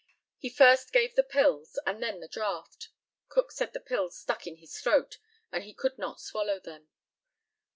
[0.39, 2.89] He first gave the pills, and then the draught.
[3.29, 5.19] Cook said the pills stuck in his throat,
[5.51, 6.89] and he could not swallow them.